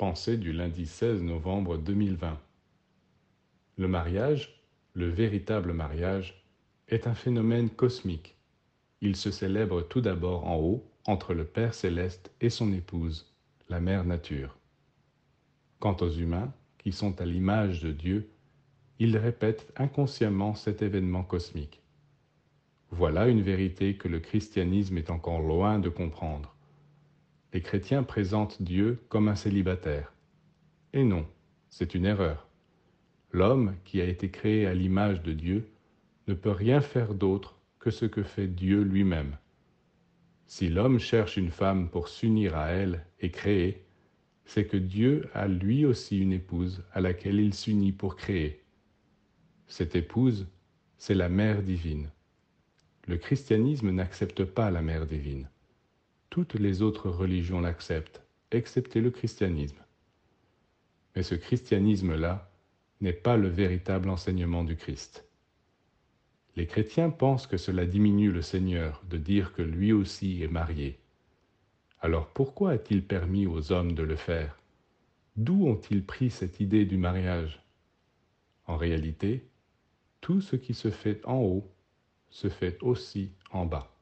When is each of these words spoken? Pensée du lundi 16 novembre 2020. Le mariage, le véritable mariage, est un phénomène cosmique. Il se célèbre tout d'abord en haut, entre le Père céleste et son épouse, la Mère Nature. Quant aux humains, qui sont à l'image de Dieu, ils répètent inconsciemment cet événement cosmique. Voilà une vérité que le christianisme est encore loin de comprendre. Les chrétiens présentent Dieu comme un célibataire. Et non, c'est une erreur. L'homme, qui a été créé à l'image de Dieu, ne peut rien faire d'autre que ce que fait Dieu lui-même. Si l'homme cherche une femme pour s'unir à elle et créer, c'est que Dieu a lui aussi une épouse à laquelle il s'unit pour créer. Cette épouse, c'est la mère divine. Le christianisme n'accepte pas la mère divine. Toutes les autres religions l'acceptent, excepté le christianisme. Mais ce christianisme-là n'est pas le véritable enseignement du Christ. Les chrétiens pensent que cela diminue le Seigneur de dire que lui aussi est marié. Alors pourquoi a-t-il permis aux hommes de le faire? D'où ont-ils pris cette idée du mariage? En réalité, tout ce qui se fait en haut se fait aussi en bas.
Pensée 0.00 0.38
du 0.38 0.54
lundi 0.54 0.86
16 0.86 1.20
novembre 1.20 1.76
2020. 1.76 2.40
Le 3.76 3.86
mariage, 3.86 4.64
le 4.94 5.10
véritable 5.10 5.74
mariage, 5.74 6.42
est 6.88 7.06
un 7.06 7.12
phénomène 7.12 7.68
cosmique. 7.68 8.34
Il 9.02 9.14
se 9.14 9.30
célèbre 9.30 9.82
tout 9.82 10.00
d'abord 10.00 10.46
en 10.46 10.56
haut, 10.56 10.90
entre 11.06 11.34
le 11.34 11.44
Père 11.44 11.74
céleste 11.74 12.32
et 12.40 12.48
son 12.48 12.72
épouse, 12.72 13.30
la 13.68 13.78
Mère 13.78 14.06
Nature. 14.06 14.56
Quant 15.80 15.98
aux 16.00 16.10
humains, 16.10 16.50
qui 16.78 16.92
sont 16.92 17.20
à 17.20 17.26
l'image 17.26 17.82
de 17.82 17.92
Dieu, 17.92 18.30
ils 19.00 19.18
répètent 19.18 19.70
inconsciemment 19.76 20.54
cet 20.54 20.80
événement 20.80 21.24
cosmique. 21.24 21.82
Voilà 22.90 23.28
une 23.28 23.42
vérité 23.42 23.98
que 23.98 24.08
le 24.08 24.20
christianisme 24.20 24.96
est 24.96 25.10
encore 25.10 25.42
loin 25.42 25.78
de 25.78 25.90
comprendre. 25.90 26.56
Les 27.52 27.62
chrétiens 27.62 28.02
présentent 28.02 28.62
Dieu 28.62 29.02
comme 29.08 29.28
un 29.28 29.34
célibataire. 29.34 30.12
Et 30.92 31.04
non, 31.04 31.26
c'est 31.68 31.94
une 31.94 32.06
erreur. 32.06 32.48
L'homme, 33.32 33.74
qui 33.84 34.00
a 34.00 34.04
été 34.04 34.30
créé 34.30 34.66
à 34.66 34.74
l'image 34.74 35.22
de 35.22 35.32
Dieu, 35.32 35.68
ne 36.28 36.34
peut 36.34 36.50
rien 36.50 36.80
faire 36.80 37.14
d'autre 37.14 37.58
que 37.78 37.90
ce 37.90 38.04
que 38.04 38.22
fait 38.22 38.46
Dieu 38.46 38.82
lui-même. 38.82 39.36
Si 40.46 40.68
l'homme 40.68 40.98
cherche 40.98 41.36
une 41.36 41.50
femme 41.50 41.88
pour 41.90 42.08
s'unir 42.08 42.56
à 42.56 42.70
elle 42.70 43.04
et 43.20 43.30
créer, 43.30 43.84
c'est 44.44 44.66
que 44.66 44.76
Dieu 44.76 45.28
a 45.32 45.46
lui 45.46 45.84
aussi 45.84 46.18
une 46.18 46.32
épouse 46.32 46.84
à 46.92 47.00
laquelle 47.00 47.40
il 47.40 47.54
s'unit 47.54 47.92
pour 47.92 48.16
créer. 48.16 48.62
Cette 49.68 49.94
épouse, 49.94 50.48
c'est 50.98 51.14
la 51.14 51.28
mère 51.28 51.62
divine. 51.62 52.10
Le 53.06 53.16
christianisme 53.16 53.90
n'accepte 53.90 54.44
pas 54.44 54.70
la 54.70 54.82
mère 54.82 55.06
divine. 55.06 55.48
Toutes 56.30 56.54
les 56.54 56.80
autres 56.80 57.10
religions 57.10 57.60
l'acceptent, 57.60 58.22
excepté 58.52 59.00
le 59.00 59.10
christianisme. 59.10 59.82
Mais 61.14 61.24
ce 61.24 61.34
christianisme-là 61.34 62.48
n'est 63.00 63.12
pas 63.12 63.36
le 63.36 63.48
véritable 63.48 64.08
enseignement 64.08 64.62
du 64.62 64.76
Christ. 64.76 65.24
Les 66.54 66.66
chrétiens 66.66 67.10
pensent 67.10 67.48
que 67.48 67.56
cela 67.56 67.84
diminue 67.84 68.30
le 68.30 68.42
Seigneur 68.42 69.02
de 69.10 69.16
dire 69.16 69.52
que 69.52 69.62
lui 69.62 69.92
aussi 69.92 70.42
est 70.42 70.48
marié. 70.48 71.00
Alors 72.00 72.28
pourquoi 72.28 72.72
a-t-il 72.72 73.04
permis 73.04 73.48
aux 73.48 73.72
hommes 73.72 73.92
de 73.92 74.04
le 74.04 74.16
faire? 74.16 74.56
D'où 75.36 75.66
ont-ils 75.66 76.04
pris 76.04 76.30
cette 76.30 76.60
idée 76.60 76.84
du 76.84 76.96
mariage? 76.96 77.60
En 78.66 78.76
réalité, 78.76 79.48
tout 80.20 80.40
ce 80.40 80.54
qui 80.54 80.74
se 80.74 80.90
fait 80.90 81.24
en 81.24 81.38
haut 81.38 81.68
se 82.30 82.48
fait 82.48 82.78
aussi 82.82 83.32
en 83.50 83.66
bas. 83.66 83.92